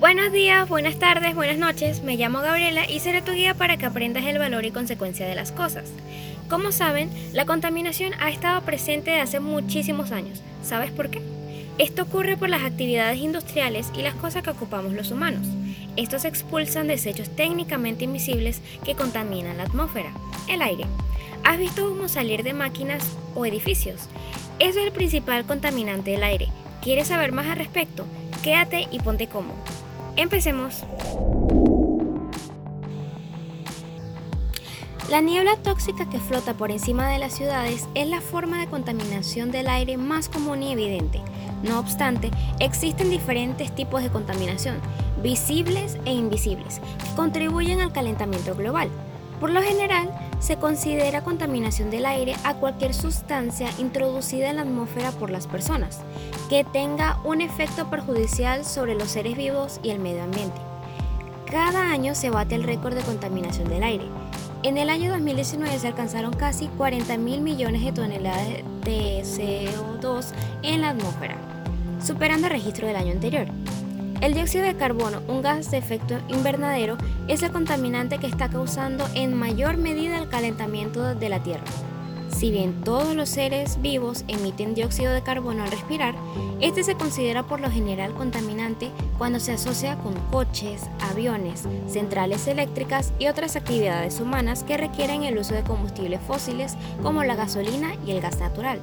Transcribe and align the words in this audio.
Buenos 0.00 0.32
días, 0.32 0.66
buenas 0.66 0.98
tardes, 0.98 1.34
buenas 1.34 1.58
noches. 1.58 2.02
Me 2.02 2.16
llamo 2.16 2.40
Gabriela 2.40 2.88
y 2.88 3.00
seré 3.00 3.20
tu 3.20 3.32
guía 3.32 3.52
para 3.52 3.76
que 3.76 3.84
aprendas 3.84 4.24
el 4.24 4.38
valor 4.38 4.64
y 4.64 4.70
consecuencia 4.70 5.26
de 5.26 5.34
las 5.34 5.52
cosas. 5.52 5.92
Como 6.48 6.72
saben, 6.72 7.10
la 7.34 7.44
contaminación 7.44 8.14
ha 8.18 8.30
estado 8.30 8.62
presente 8.62 9.10
desde 9.10 9.22
hace 9.22 9.40
muchísimos 9.40 10.10
años. 10.10 10.40
¿Sabes 10.62 10.90
por 10.90 11.10
qué? 11.10 11.20
Esto 11.76 12.04
ocurre 12.04 12.38
por 12.38 12.48
las 12.48 12.62
actividades 12.62 13.18
industriales 13.18 13.92
y 13.94 14.00
las 14.00 14.14
cosas 14.14 14.42
que 14.42 14.48
ocupamos 14.48 14.94
los 14.94 15.10
humanos. 15.10 15.46
Estos 15.96 16.24
expulsan 16.24 16.88
desechos 16.88 17.28
técnicamente 17.36 18.04
invisibles 18.04 18.62
que 18.82 18.94
contaminan 18.94 19.58
la 19.58 19.64
atmósfera, 19.64 20.14
el 20.48 20.62
aire. 20.62 20.86
¿Has 21.44 21.58
visto 21.58 21.92
humo 21.92 22.08
salir 22.08 22.42
de 22.42 22.54
máquinas 22.54 23.18
o 23.34 23.44
edificios? 23.44 24.08
Eso 24.60 24.78
es 24.78 24.86
el 24.86 24.92
principal 24.92 25.44
contaminante 25.44 26.12
del 26.12 26.22
aire. 26.22 26.48
¿Quieres 26.80 27.08
saber 27.08 27.32
más 27.32 27.48
al 27.48 27.58
respecto? 27.58 28.06
Quédate 28.42 28.88
y 28.90 28.98
ponte 29.00 29.26
cómodo. 29.26 29.58
Empecemos. 30.16 30.84
La 35.10 35.20
niebla 35.20 35.56
tóxica 35.56 36.08
que 36.08 36.20
flota 36.20 36.54
por 36.54 36.70
encima 36.70 37.08
de 37.08 37.18
las 37.18 37.32
ciudades 37.32 37.88
es 37.94 38.06
la 38.08 38.20
forma 38.20 38.60
de 38.60 38.68
contaminación 38.68 39.50
del 39.50 39.68
aire 39.68 39.96
más 39.96 40.28
común 40.28 40.62
y 40.62 40.72
evidente. 40.72 41.20
No 41.64 41.78
obstante, 41.80 42.30
existen 42.60 43.10
diferentes 43.10 43.74
tipos 43.74 44.02
de 44.02 44.10
contaminación, 44.10 44.76
visibles 45.22 45.98
e 46.04 46.12
invisibles, 46.12 46.80
que 47.02 47.16
contribuyen 47.16 47.80
al 47.80 47.92
calentamiento 47.92 48.54
global. 48.54 48.88
Por 49.40 49.50
lo 49.50 49.62
general, 49.62 50.10
se 50.40 50.56
considera 50.56 51.22
contaminación 51.22 51.90
del 51.90 52.06
aire 52.06 52.34
a 52.44 52.54
cualquier 52.54 52.94
sustancia 52.94 53.68
introducida 53.78 54.50
en 54.50 54.56
la 54.56 54.62
atmósfera 54.62 55.12
por 55.12 55.30
las 55.30 55.46
personas, 55.46 56.00
que 56.48 56.64
tenga 56.64 57.20
un 57.24 57.42
efecto 57.42 57.88
perjudicial 57.88 58.64
sobre 58.64 58.94
los 58.94 59.10
seres 59.10 59.36
vivos 59.36 59.78
y 59.82 59.90
el 59.90 60.00
medio 60.00 60.24
ambiente. 60.24 60.60
Cada 61.50 61.90
año 61.90 62.14
se 62.14 62.30
bate 62.30 62.54
el 62.54 62.62
récord 62.62 62.94
de 62.94 63.02
contaminación 63.02 63.68
del 63.68 63.82
aire. 63.82 64.06
En 64.62 64.78
el 64.78 64.90
año 64.90 65.10
2019 65.10 65.78
se 65.78 65.88
alcanzaron 65.88 66.32
casi 66.32 66.68
40 66.68 67.16
mil 67.18 67.40
millones 67.40 67.84
de 67.84 67.92
toneladas 67.92 68.46
de 68.84 69.22
CO2 69.22 70.26
en 70.62 70.80
la 70.80 70.90
atmósfera, 70.90 71.36
superando 72.04 72.46
el 72.46 72.52
registro 72.54 72.86
del 72.86 72.96
año 72.96 73.12
anterior. 73.12 73.46
El 74.20 74.34
dióxido 74.34 74.64
de 74.64 74.76
carbono, 74.76 75.22
un 75.28 75.40
gas 75.40 75.70
de 75.70 75.78
efecto 75.78 76.18
invernadero, 76.28 76.98
es 77.26 77.42
el 77.42 77.52
contaminante 77.52 78.18
que 78.18 78.26
está 78.26 78.50
causando 78.50 79.06
en 79.14 79.34
mayor 79.34 79.78
medida 79.78 80.18
el 80.18 80.28
calentamiento 80.28 81.14
de 81.14 81.28
la 81.30 81.42
Tierra. 81.42 81.64
Si 82.28 82.50
bien 82.50 82.82
todos 82.84 83.16
los 83.16 83.30
seres 83.30 83.80
vivos 83.80 84.24
emiten 84.28 84.74
dióxido 84.74 85.14
de 85.14 85.22
carbono 85.22 85.64
al 85.64 85.70
respirar, 85.70 86.14
este 86.60 86.84
se 86.84 86.96
considera 86.96 87.44
por 87.44 87.60
lo 87.60 87.70
general 87.70 88.12
contaminante 88.12 88.90
cuando 89.16 89.40
se 89.40 89.52
asocia 89.52 89.96
con 89.96 90.12
coches, 90.30 90.82
aviones, 91.10 91.64
centrales 91.88 92.46
eléctricas 92.46 93.14
y 93.18 93.28
otras 93.28 93.56
actividades 93.56 94.20
humanas 94.20 94.64
que 94.64 94.76
requieren 94.76 95.22
el 95.22 95.38
uso 95.38 95.54
de 95.54 95.62
combustibles 95.62 96.20
fósiles 96.20 96.76
como 97.02 97.24
la 97.24 97.36
gasolina 97.36 97.94
y 98.06 98.10
el 98.10 98.20
gas 98.20 98.38
natural. 98.38 98.80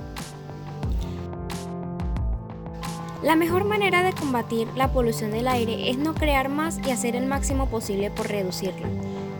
La 3.24 3.36
mejor 3.36 3.64
manera 3.64 4.04
de 4.04 4.14
combatir 4.14 4.68
la 4.76 4.92
polución 4.92 5.32
del 5.32 5.48
aire 5.48 5.90
es 5.90 5.98
no 5.98 6.14
crear 6.14 6.50
más 6.50 6.78
y 6.86 6.92
hacer 6.92 7.16
el 7.16 7.26
máximo 7.26 7.68
posible 7.68 8.12
por 8.12 8.28
reducirla. 8.28 8.88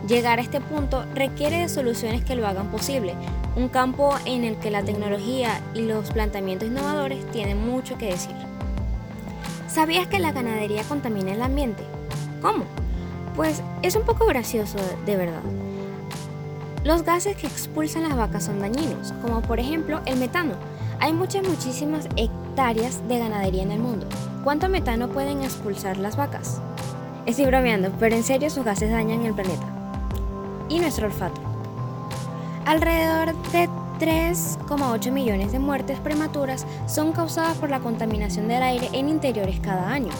Llegar 0.08 0.40
a 0.40 0.42
este 0.42 0.60
punto 0.60 1.04
requiere 1.14 1.58
de 1.58 1.68
soluciones 1.68 2.24
que 2.24 2.34
lo 2.34 2.46
hagan 2.46 2.72
posible, 2.72 3.14
un 3.54 3.68
campo 3.68 4.16
en 4.24 4.42
el 4.42 4.56
que 4.56 4.72
la 4.72 4.82
tecnología 4.82 5.60
y 5.74 5.82
los 5.82 6.10
planteamientos 6.10 6.68
innovadores 6.68 7.24
tienen 7.30 7.64
mucho 7.64 7.96
que 7.98 8.06
decir. 8.06 8.34
¿Sabías 9.68 10.08
que 10.08 10.18
la 10.18 10.32
ganadería 10.32 10.82
contamina 10.82 11.32
el 11.32 11.42
ambiente? 11.42 11.84
¿Cómo? 12.42 12.64
Pues 13.36 13.62
es 13.82 13.94
un 13.94 14.02
poco 14.02 14.26
gracioso, 14.26 14.78
de 15.06 15.16
verdad. 15.16 15.42
Los 16.82 17.04
gases 17.04 17.36
que 17.36 17.46
expulsan 17.46 18.02
las 18.02 18.16
vacas 18.16 18.44
son 18.44 18.58
dañinos, 18.58 19.12
como 19.22 19.40
por 19.42 19.60
ejemplo 19.60 20.00
el 20.06 20.16
metano. 20.16 20.54
Hay 21.00 21.12
muchas, 21.12 21.46
muchísimas 21.46 22.08
hectáreas 22.58 23.06
de 23.06 23.20
ganadería 23.20 23.62
en 23.62 23.70
el 23.70 23.78
mundo. 23.78 24.04
¿Cuánto 24.42 24.68
metano 24.68 25.06
pueden 25.06 25.44
expulsar 25.44 25.96
las 25.96 26.16
vacas? 26.16 26.60
Estoy 27.24 27.46
bromeando, 27.46 27.92
pero 28.00 28.16
en 28.16 28.24
serio 28.24 28.50
sus 28.50 28.64
gases 28.64 28.90
dañan 28.90 29.24
el 29.24 29.32
planeta. 29.32 29.64
Y 30.68 30.80
nuestro 30.80 31.06
olfato. 31.06 31.40
Alrededor 32.66 33.32
de 33.52 33.68
3,8 34.00 35.12
millones 35.12 35.52
de 35.52 35.60
muertes 35.60 36.00
prematuras 36.00 36.66
son 36.88 37.12
causadas 37.12 37.56
por 37.58 37.70
la 37.70 37.78
contaminación 37.78 38.48
del 38.48 38.64
aire 38.64 38.88
en 38.92 39.08
interiores 39.08 39.60
cada 39.60 39.92
año. 39.92 40.10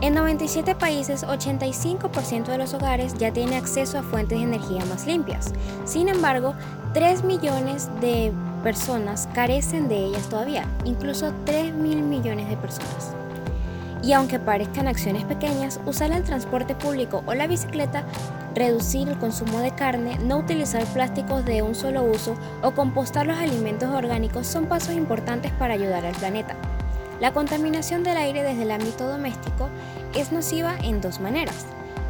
En 0.00 0.14
97 0.14 0.74
países, 0.74 1.24
85% 1.24 2.46
de 2.46 2.58
los 2.58 2.74
hogares 2.74 3.14
ya 3.14 3.32
tienen 3.32 3.54
acceso 3.54 4.00
a 4.00 4.02
fuentes 4.02 4.36
de 4.36 4.44
energía 4.44 4.84
más 4.86 5.06
limpias. 5.06 5.52
Sin 5.84 6.08
embargo, 6.08 6.54
3 6.92 7.22
millones 7.22 7.88
de 8.00 8.32
personas 8.64 9.28
carecen 9.34 9.88
de 9.88 10.06
ellas 10.06 10.28
todavía, 10.30 10.66
incluso 10.84 11.34
3 11.44 11.74
mil 11.74 12.02
millones 12.02 12.48
de 12.48 12.56
personas. 12.56 13.14
Y 14.02 14.12
aunque 14.12 14.38
parezcan 14.38 14.88
acciones 14.88 15.24
pequeñas, 15.24 15.78
usar 15.86 16.10
el 16.12 16.24
transporte 16.24 16.74
público 16.74 17.22
o 17.26 17.34
la 17.34 17.46
bicicleta, 17.46 18.04
reducir 18.54 19.08
el 19.08 19.18
consumo 19.18 19.60
de 19.60 19.74
carne, 19.74 20.18
no 20.18 20.38
utilizar 20.38 20.84
plásticos 20.86 21.44
de 21.44 21.62
un 21.62 21.74
solo 21.74 22.02
uso 22.02 22.36
o 22.62 22.72
compostar 22.72 23.26
los 23.26 23.38
alimentos 23.38 23.90
orgánicos 23.94 24.46
son 24.46 24.66
pasos 24.66 24.94
importantes 24.94 25.52
para 25.52 25.74
ayudar 25.74 26.04
al 26.04 26.14
planeta. 26.14 26.56
La 27.20 27.32
contaminación 27.32 28.02
del 28.02 28.16
aire 28.16 28.42
desde 28.42 28.62
el 28.62 28.72
ámbito 28.72 29.06
doméstico 29.06 29.68
es 30.14 30.32
nociva 30.32 30.74
en 30.82 31.00
dos 31.00 31.20
maneras. 31.20 31.66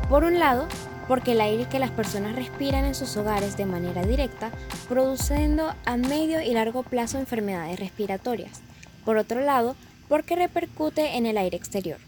Por 0.09 0.25
un 0.25 0.39
lado, 0.39 0.67
porque 1.09 1.33
el 1.33 1.41
aire 1.41 1.69
que 1.69 1.79
las 1.79 1.91
personas 1.91 2.37
respiran 2.37 2.85
en 2.85 2.95
sus 2.95 3.17
hogares 3.17 3.57
de 3.57 3.67
manera 3.67 4.03
directa, 4.03 4.51
produciendo 4.89 5.75
a 5.85 5.97
medio 5.97 6.41
y 6.41 6.53
largo 6.53 6.83
plazo 6.83 7.19
enfermedades 7.19 7.79
respiratorias. 7.79 8.63
Por 9.05 9.17
otro 9.17 9.41
lado, 9.41 9.77
porque 10.09 10.37
repercute 10.37 11.17
en 11.17 11.27
el 11.27 11.37
aire 11.37 11.57
exterior. 11.57 11.99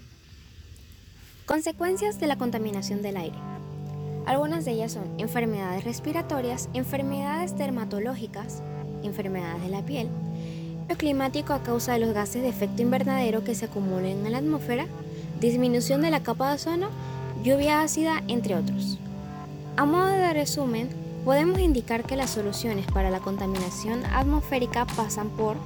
Consecuencias 1.44 2.18
de 2.18 2.26
la 2.26 2.36
contaminación 2.36 3.02
del 3.02 3.16
aire. 3.16 3.36
Algunas 4.26 4.64
de 4.64 4.72
ellas 4.72 4.92
son 4.92 5.04
enfermedades 5.18 5.84
respiratorias, 5.84 6.68
enfermedades 6.74 7.56
dermatológicas, 7.56 8.62
enfermedades 9.04 9.62
de 9.62 9.68
la 9.68 9.82
piel, 9.82 10.08
cambio 10.86 10.96
climático 10.98 11.52
a 11.52 11.62
causa 11.62 11.94
de 11.94 11.98
los 11.98 12.14
gases 12.14 12.42
de 12.42 12.48
efecto 12.48 12.80
invernadero 12.80 13.42
que 13.42 13.54
se 13.54 13.64
acumulan 13.64 14.24
en 14.24 14.32
la 14.32 14.38
atmósfera, 14.38 14.86
disminución 15.40 16.00
de 16.00 16.10
la 16.10 16.22
capa 16.22 16.48
de 16.48 16.54
ozono 16.54 16.90
lluvia 17.46 17.82
ácida, 17.82 18.24
entre 18.26 18.56
otros. 18.56 18.98
A 19.76 19.84
modo 19.84 20.08
de 20.08 20.32
resumen, 20.32 20.88
podemos 21.24 21.60
indicar 21.60 22.02
que 22.02 22.16
las 22.16 22.30
soluciones 22.30 22.86
para 22.86 23.08
la 23.08 23.20
contaminación 23.20 24.04
atmosférica 24.06 24.84
pasan 24.84 25.28
por 25.30 25.56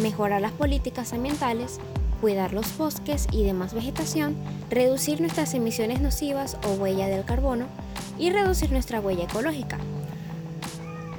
mejorar 0.00 0.40
las 0.40 0.52
políticas 0.52 1.12
ambientales, 1.12 1.78
cuidar 2.22 2.54
los 2.54 2.74
bosques 2.78 3.26
y 3.32 3.44
demás 3.44 3.74
vegetación, 3.74 4.34
reducir 4.70 5.20
nuestras 5.20 5.52
emisiones 5.52 6.00
nocivas 6.00 6.56
o 6.66 6.72
huella 6.80 7.06
del 7.06 7.26
carbono 7.26 7.66
y 8.18 8.30
reducir 8.30 8.72
nuestra 8.72 9.00
huella 9.00 9.24
ecológica. 9.24 9.76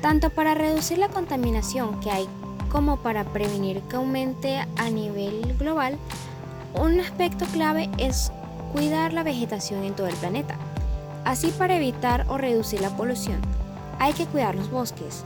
Tanto 0.02 0.32
para 0.32 0.56
reducir 0.56 0.98
la 0.98 1.10
contaminación 1.10 2.00
que 2.00 2.10
hay 2.10 2.28
como 2.72 3.04
para 3.04 3.24
prevenir 3.26 3.82
que 3.82 3.98
aumente 3.98 4.66
a 4.78 4.90
nivel 4.90 5.56
global, 5.60 6.00
un 6.74 7.00
aspecto 7.00 7.46
clave 7.54 7.88
es 8.00 8.32
cuidar 8.72 9.14
la 9.14 9.24
vegetación 9.24 9.84
en 9.84 9.94
todo 9.96 10.08
el 10.08 10.16
planeta. 10.16 10.56
Así 11.26 11.50
para 11.50 11.76
evitar 11.76 12.26
o 12.30 12.38
reducir 12.38 12.82
la 12.82 12.90
polución, 12.90 13.40
hay 14.00 14.14
que 14.14 14.26
cuidar 14.26 14.56
los 14.56 14.72
bosques, 14.72 15.24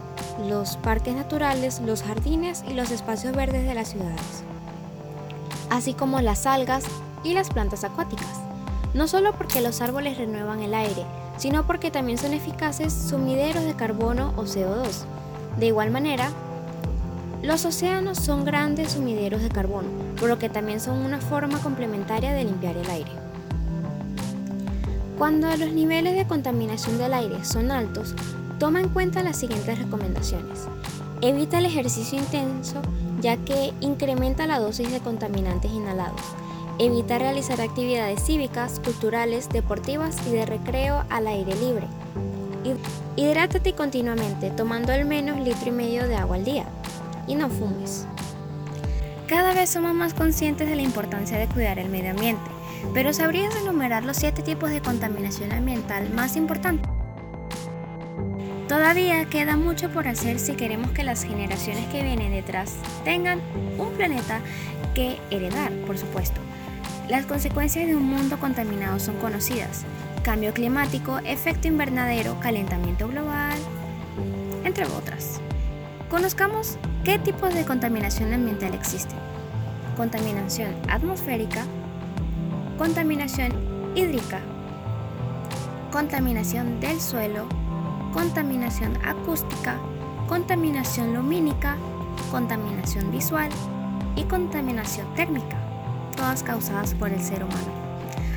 los 0.48 0.76
parques 0.78 1.16
naturales, 1.16 1.80
los 1.80 2.04
jardines 2.04 2.64
y 2.68 2.74
los 2.74 2.92
espacios 2.92 3.36
verdes 3.36 3.66
de 3.66 3.74
las 3.74 3.90
ciudades, 3.90 4.44
así 5.70 5.94
como 5.94 6.20
las 6.20 6.46
algas 6.46 6.84
y 7.24 7.34
las 7.34 7.50
plantas 7.50 7.86
acuáticas, 7.86 8.42
no 8.94 9.08
solo 9.08 9.34
porque 9.34 9.62
los 9.62 9.82
árboles 9.82 10.18
renuevan 10.18 10.62
el 10.62 10.74
aire, 10.74 11.06
sino 11.38 11.66
porque 11.66 11.92
también 11.92 12.18
son 12.18 12.34
eficaces 12.34 12.94
sumideros 12.94 13.64
de 13.64 13.76
carbono 13.76 14.34
o 14.36 14.44
CO2. 14.44 15.06
De 15.58 15.68
igual 15.68 15.92
manera, 15.92 16.30
los 17.42 17.64
océanos 17.64 18.18
son 18.18 18.44
grandes 18.44 18.94
sumideros 18.94 19.42
de 19.42 19.50
carbono, 19.50 19.88
por 20.20 20.28
lo 20.28 20.38
que 20.38 20.50
también 20.50 20.82
son 20.82 20.98
una 20.98 21.20
forma 21.22 21.60
complementaria 21.60 22.34
de 22.34 22.44
limpiar 22.44 22.76
el 22.76 22.90
aire. 22.90 23.25
Cuando 25.18 25.48
los 25.56 25.72
niveles 25.72 26.16
de 26.16 26.28
contaminación 26.28 26.98
del 26.98 27.14
aire 27.14 27.46
son 27.46 27.72
altos, 27.72 28.14
toma 28.60 28.82
en 28.82 28.90
cuenta 28.90 29.24
las 29.24 29.38
siguientes 29.38 29.80
recomendaciones. 29.80 30.68
Evita 31.22 31.60
el 31.60 31.66
ejercicio 31.66 32.20
intenso 32.20 32.82
ya 33.22 33.38
que 33.38 33.74
incrementa 33.80 34.46
la 34.46 34.60
dosis 34.60 34.92
de 34.92 35.00
contaminantes 35.00 35.72
inhalados. 35.72 36.22
Evita 36.80 37.18
realizar 37.18 37.62
actividades 37.62 38.26
cívicas, 38.26 38.82
culturales, 38.84 39.48
deportivas 39.48 40.18
y 40.28 40.32
de 40.32 40.46
recreo 40.46 41.06
al 41.10 41.28
aire 41.28 41.56
libre. 41.56 41.88
Hidrátate 43.16 43.74
continuamente 43.74 44.50
tomando 44.50 44.92
al 44.92 45.06
menos 45.06 45.40
litro 45.40 45.70
y 45.70 45.72
medio 45.72 46.10
de 46.10 46.18
agua 46.18 46.36
al 46.36 46.44
día. 46.44 46.66
Y 47.26 47.36
no 47.36 47.50
fumes. 47.50 48.06
Cada 49.28 49.54
vez 49.54 49.70
somos 49.70 49.94
más 49.94 50.14
conscientes 50.14 50.68
de 50.68 50.76
la 50.76 50.82
importancia 50.82 51.38
de 51.38 51.48
cuidar 51.48 51.80
el 51.80 51.90
medio 51.90 52.12
ambiente 52.12 52.55
pero 52.94 53.14
¿sabrías 53.14 53.56
enumerar 53.56 54.04
los 54.04 54.18
siete 54.18 54.42
tipos 54.42 54.70
de 54.70 54.82
contaminación 54.82 55.52
ambiental 55.52 56.10
más 56.12 56.36
importantes? 56.36 56.90
Todavía 58.68 59.26
queda 59.26 59.58
mucho 59.58 59.90
por 59.90 60.08
hacer 60.08 60.40
si 60.40 60.54
queremos 60.54 60.92
que 60.92 61.04
las 61.04 61.24
generaciones 61.24 61.86
que 61.88 62.02
vienen 62.02 62.32
detrás 62.32 62.74
tengan 63.04 63.40
un 63.78 63.92
planeta 63.92 64.40
que 64.96 65.20
heredar, 65.30 65.72
por 65.86 65.98
supuesto. 65.98 66.42
Las 67.08 67.28
consecuencias 67.28 67.86
de 67.86 67.96
un 67.96 68.04
mundo 68.04 68.40
contaminado 68.40 69.00
son 69.00 69.18
conocidas. 69.18 69.86
Cambio 70.24 70.54
climático, 70.54 71.20
efecto 71.20 71.68
invernadero, 71.68 72.40
calentamiento 72.40 73.08
global, 73.08 73.58
entre 74.64 74.86
otras. 74.86 75.40
Conozcamos 76.10 76.80
qué 77.04 77.20
tipos 77.20 77.54
de 77.54 77.66
contaminación 77.66 78.34
ambiental 78.34 78.74
existen. 78.74 79.20
Contaminación 79.96 80.76
atmosférica, 80.90 81.66
contaminación 82.78 83.54
hídrica, 83.96 84.42
contaminación 85.92 86.82
del 86.82 87.00
suelo, 87.00 87.46
contaminación 88.14 88.98
acústica, 89.06 89.78
contaminación 90.28 91.14
lumínica, 91.14 91.78
contaminación 92.32 93.12
visual 93.12 93.50
y 94.18 94.24
contaminación 94.24 95.08
térmica, 95.16 95.58
todas 96.18 96.44
causadas 96.44 96.94
por 96.96 97.12
el 97.12 97.22
ser 97.22 97.44
humano. 97.44 97.86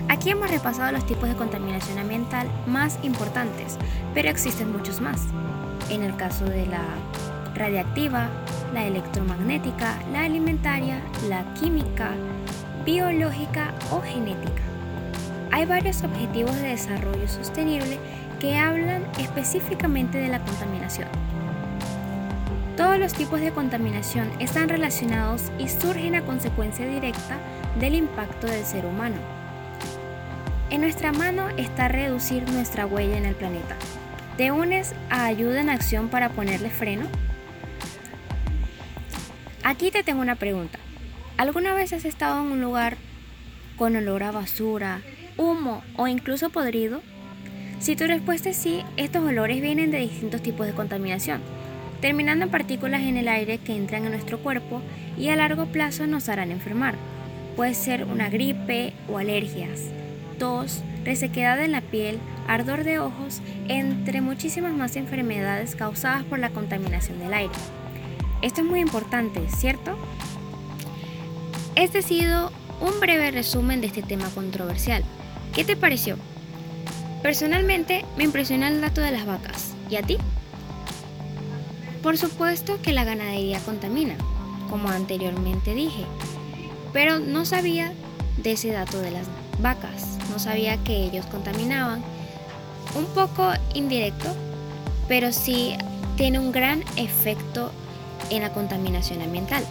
Aquí 0.08 0.30
hemos 0.30 0.50
repasado 0.50 0.92
los 0.92 1.04
tipos 1.04 1.28
de 1.28 1.34
contaminación 1.34 1.98
ambiental 1.98 2.48
más 2.66 2.98
importantes, 3.02 3.76
pero 4.14 4.28
existen 4.28 4.72
muchos 4.72 5.00
más. 5.00 5.20
En 5.90 6.02
el 6.02 6.14
caso 6.16 6.44
de 6.44 6.66
la 6.66 6.82
radiactiva, 7.56 8.28
la 8.72 8.86
electromagnética, 8.86 9.98
la 10.12 10.22
alimentaria, 10.22 11.02
la 11.28 11.52
química, 11.54 12.12
biológica 12.88 13.74
o 13.90 14.00
genética. 14.00 14.62
Hay 15.50 15.66
varios 15.66 16.02
objetivos 16.04 16.56
de 16.56 16.68
desarrollo 16.68 17.28
sostenible 17.28 17.98
que 18.40 18.56
hablan 18.56 19.04
específicamente 19.18 20.16
de 20.16 20.28
la 20.28 20.42
contaminación. 20.42 21.08
Todos 22.78 22.98
los 22.98 23.12
tipos 23.12 23.42
de 23.42 23.52
contaminación 23.52 24.30
están 24.38 24.70
relacionados 24.70 25.52
y 25.58 25.68
surgen 25.68 26.14
a 26.14 26.24
consecuencia 26.24 26.86
directa 26.86 27.36
del 27.78 27.94
impacto 27.94 28.46
del 28.46 28.64
ser 28.64 28.86
humano. 28.86 29.16
En 30.70 30.80
nuestra 30.80 31.12
mano 31.12 31.50
está 31.58 31.88
reducir 31.88 32.50
nuestra 32.52 32.86
huella 32.86 33.18
en 33.18 33.26
el 33.26 33.34
planeta. 33.34 33.76
¿Te 34.38 34.50
unes 34.50 34.94
a 35.10 35.26
ayuda 35.26 35.60
en 35.60 35.68
acción 35.68 36.08
para 36.08 36.30
ponerle 36.30 36.70
freno? 36.70 37.04
Aquí 39.62 39.90
te 39.90 40.02
tengo 40.02 40.22
una 40.22 40.36
pregunta. 40.36 40.78
¿Alguna 41.38 41.72
vez 41.72 41.92
has 41.92 42.04
estado 42.04 42.44
en 42.44 42.50
un 42.50 42.60
lugar 42.60 42.96
con 43.76 43.94
olor 43.94 44.24
a 44.24 44.32
basura, 44.32 45.02
humo 45.36 45.84
o 45.96 46.08
incluso 46.08 46.50
podrido? 46.50 47.00
Si 47.78 47.94
tu 47.94 48.08
respuesta 48.08 48.50
es 48.50 48.56
sí, 48.56 48.82
estos 48.96 49.22
olores 49.22 49.62
vienen 49.62 49.92
de 49.92 50.00
distintos 50.00 50.42
tipos 50.42 50.66
de 50.66 50.72
contaminación, 50.72 51.40
terminando 52.00 52.46
en 52.46 52.50
partículas 52.50 53.02
en 53.02 53.16
el 53.16 53.28
aire 53.28 53.58
que 53.58 53.76
entran 53.76 54.04
en 54.04 54.10
nuestro 54.10 54.40
cuerpo 54.40 54.82
y 55.16 55.28
a 55.28 55.36
largo 55.36 55.66
plazo 55.66 56.08
nos 56.08 56.28
harán 56.28 56.50
enfermar. 56.50 56.96
Puede 57.54 57.74
ser 57.74 58.02
una 58.02 58.28
gripe 58.30 58.92
o 59.08 59.18
alergias, 59.18 59.82
tos, 60.40 60.82
resequedad 61.04 61.62
en 61.62 61.70
la 61.70 61.82
piel, 61.82 62.18
ardor 62.48 62.82
de 62.82 62.98
ojos, 62.98 63.42
entre 63.68 64.22
muchísimas 64.22 64.72
más 64.72 64.96
enfermedades 64.96 65.76
causadas 65.76 66.24
por 66.24 66.40
la 66.40 66.50
contaminación 66.50 67.20
del 67.20 67.32
aire. 67.32 67.54
Esto 68.42 68.62
es 68.62 68.66
muy 68.66 68.80
importante, 68.80 69.40
¿cierto? 69.56 69.96
Este 71.78 71.98
ha 71.98 72.02
sido 72.02 72.50
un 72.80 72.98
breve 72.98 73.30
resumen 73.30 73.80
de 73.80 73.86
este 73.86 74.02
tema 74.02 74.28
controversial. 74.30 75.04
¿Qué 75.54 75.62
te 75.62 75.76
pareció? 75.76 76.16
Personalmente 77.22 78.04
me 78.16 78.24
impresiona 78.24 78.66
el 78.66 78.80
dato 78.80 79.00
de 79.00 79.12
las 79.12 79.24
vacas. 79.24 79.74
¿Y 79.88 79.94
a 79.94 80.02
ti? 80.02 80.18
Por 82.02 82.18
supuesto 82.18 82.82
que 82.82 82.92
la 82.92 83.04
ganadería 83.04 83.60
contamina, 83.60 84.16
como 84.68 84.88
anteriormente 84.88 85.72
dije, 85.72 86.04
pero 86.92 87.20
no 87.20 87.44
sabía 87.44 87.92
de 88.38 88.52
ese 88.52 88.72
dato 88.72 89.00
de 89.00 89.12
las 89.12 89.28
vacas, 89.60 90.18
no 90.32 90.40
sabía 90.40 90.82
que 90.82 90.96
ellos 90.96 91.26
contaminaban. 91.26 92.02
Un 92.96 93.06
poco 93.14 93.52
indirecto, 93.74 94.34
pero 95.06 95.30
sí 95.30 95.76
tiene 96.16 96.40
un 96.40 96.50
gran 96.50 96.82
efecto 96.96 97.70
en 98.30 98.42
la 98.42 98.52
contaminación 98.52 99.22
ambiental. 99.22 99.64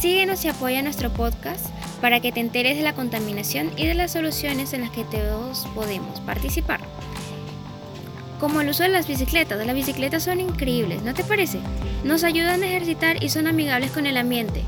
Síguenos 0.00 0.42
y 0.46 0.48
apoya 0.48 0.80
nuestro 0.80 1.12
podcast 1.12 1.66
para 2.00 2.20
que 2.20 2.32
te 2.32 2.40
enteres 2.40 2.78
de 2.78 2.82
la 2.82 2.94
contaminación 2.94 3.70
y 3.76 3.86
de 3.86 3.92
las 3.92 4.12
soluciones 4.12 4.72
en 4.72 4.80
las 4.80 4.90
que 4.90 5.04
todos 5.04 5.68
podemos 5.74 6.20
participar. 6.20 6.80
Como 8.38 8.62
el 8.62 8.70
uso 8.70 8.82
de 8.82 8.88
las 8.88 9.06
bicicletas, 9.06 9.66
las 9.66 9.74
bicicletas 9.74 10.22
son 10.22 10.40
increíbles, 10.40 11.02
¿no 11.02 11.12
te 11.12 11.22
parece? 11.22 11.60
Nos 12.02 12.24
ayudan 12.24 12.62
a 12.62 12.66
ejercitar 12.66 13.22
y 13.22 13.28
son 13.28 13.46
amigables 13.46 13.90
con 13.90 14.06
el 14.06 14.16
ambiente. 14.16 14.62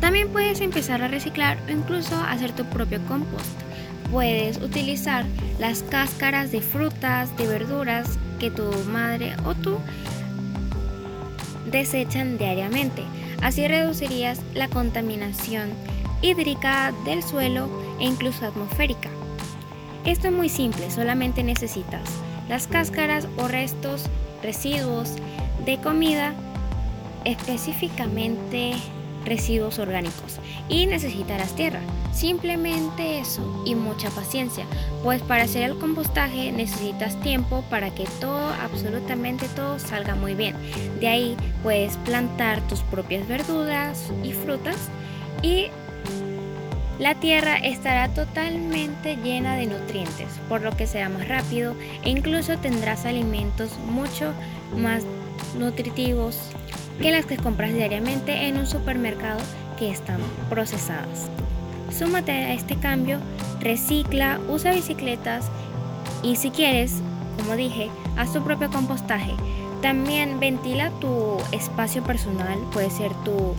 También 0.00 0.30
puedes 0.30 0.60
empezar 0.60 1.00
a 1.00 1.06
reciclar 1.06 1.58
o 1.68 1.70
incluso 1.70 2.16
hacer 2.16 2.50
tu 2.50 2.64
propio 2.64 3.00
compost. 3.06 3.46
Puedes 4.10 4.56
utilizar 4.56 5.26
las 5.60 5.84
cáscaras 5.84 6.50
de 6.50 6.60
frutas, 6.60 7.36
de 7.36 7.46
verduras 7.46 8.18
que 8.40 8.50
tu 8.50 8.68
madre 8.90 9.36
o 9.44 9.54
tú 9.54 9.78
desechan 11.70 12.38
diariamente. 12.38 13.02
Así 13.42 13.66
reducirías 13.66 14.40
la 14.54 14.68
contaminación 14.68 15.70
hídrica 16.22 16.92
del 17.04 17.22
suelo 17.22 17.68
e 17.98 18.04
incluso 18.04 18.46
atmosférica. 18.46 19.08
Esto 20.04 20.28
es 20.28 20.32
muy 20.32 20.48
simple, 20.48 20.90
solamente 20.90 21.42
necesitas 21.42 22.02
las 22.48 22.66
cáscaras 22.66 23.28
o 23.36 23.46
restos, 23.46 24.06
residuos 24.42 25.14
de 25.64 25.78
comida, 25.80 26.34
específicamente 27.24 28.72
residuos 29.24 29.78
orgánicos 29.78 30.38
y 30.68 30.86
necesitarás 30.86 31.54
tierra. 31.54 31.80
Simplemente 32.12 33.18
eso 33.18 33.62
y 33.64 33.74
mucha 33.74 34.10
paciencia, 34.10 34.64
pues 35.02 35.22
para 35.22 35.44
hacer 35.44 35.70
el 35.70 35.78
compostaje 35.78 36.52
necesitas 36.52 37.20
tiempo 37.20 37.64
para 37.70 37.90
que 37.90 38.04
todo, 38.20 38.48
absolutamente 38.62 39.46
todo 39.48 39.78
salga 39.78 40.14
muy 40.14 40.34
bien. 40.34 40.56
De 41.00 41.08
ahí 41.08 41.36
puedes 41.62 41.96
plantar 41.98 42.60
tus 42.68 42.80
propias 42.80 43.26
verduras 43.28 44.10
y 44.24 44.32
frutas 44.32 44.76
y 45.42 45.68
la 46.98 47.14
tierra 47.14 47.56
estará 47.56 48.08
totalmente 48.08 49.16
llena 49.16 49.56
de 49.56 49.66
nutrientes, 49.66 50.28
por 50.50 50.60
lo 50.60 50.76
que 50.76 50.86
será 50.86 51.08
más 51.08 51.26
rápido 51.28 51.74
e 52.04 52.10
incluso 52.10 52.58
tendrás 52.58 53.06
alimentos 53.06 53.70
mucho 53.90 54.34
más 54.76 55.04
nutritivos 55.58 56.38
que 57.00 57.10
las 57.10 57.26
que 57.26 57.36
compras 57.36 57.72
diariamente 57.72 58.46
en 58.46 58.58
un 58.58 58.66
supermercado 58.66 59.40
que 59.78 59.90
están 59.90 60.20
procesadas. 60.48 61.30
Súmate 61.90 62.32
a 62.32 62.52
este 62.52 62.76
cambio, 62.76 63.18
recicla, 63.60 64.38
usa 64.48 64.72
bicicletas 64.72 65.46
y 66.22 66.36
si 66.36 66.50
quieres, 66.50 66.96
como 67.38 67.56
dije, 67.56 67.90
haz 68.16 68.32
tu 68.32 68.42
propio 68.42 68.70
compostaje. 68.70 69.32
También 69.82 70.40
ventila 70.40 70.90
tu 71.00 71.38
espacio 71.52 72.02
personal, 72.04 72.58
puede 72.72 72.90
ser 72.90 73.12
tu 73.24 73.54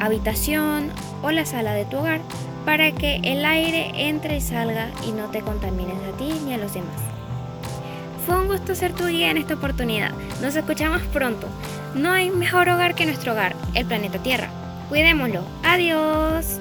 habitación 0.00 0.90
o 1.22 1.30
la 1.30 1.46
sala 1.46 1.72
de 1.72 1.84
tu 1.84 1.98
hogar, 1.98 2.20
para 2.64 2.92
que 2.92 3.20
el 3.22 3.44
aire 3.44 3.92
entre 4.08 4.36
y 4.36 4.40
salga 4.40 4.90
y 5.06 5.12
no 5.12 5.26
te 5.30 5.40
contamines 5.40 5.96
a 6.12 6.16
ti 6.16 6.32
ni 6.44 6.54
a 6.54 6.58
los 6.58 6.74
demás. 6.74 7.07
Fue 8.28 8.38
un 8.38 8.46
gusto 8.46 8.74
ser 8.74 8.92
tu 8.92 9.06
guía 9.06 9.30
en 9.30 9.38
esta 9.38 9.54
oportunidad. 9.54 10.10
Nos 10.42 10.54
escuchamos 10.54 11.00
pronto. 11.14 11.48
No 11.94 12.10
hay 12.12 12.28
mejor 12.28 12.68
hogar 12.68 12.94
que 12.94 13.06
nuestro 13.06 13.32
hogar, 13.32 13.56
el 13.72 13.86
planeta 13.86 14.18
Tierra. 14.18 14.50
Cuidémoslo. 14.90 15.40
Adiós. 15.64 16.60